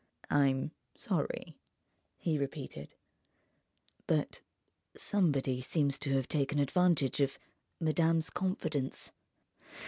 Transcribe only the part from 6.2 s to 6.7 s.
taken